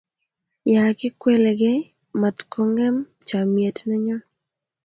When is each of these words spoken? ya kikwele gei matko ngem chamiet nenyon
ya 0.73 0.83
kikwele 0.99 1.51
gei 1.59 1.79
matko 2.21 2.59
ngem 2.71 2.95
chamiet 3.27 3.77
nenyon 3.89 4.21